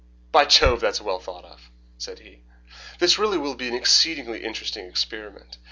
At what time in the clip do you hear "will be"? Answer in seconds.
3.37-3.67